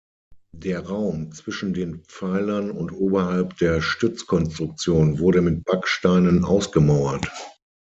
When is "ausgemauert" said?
6.43-7.29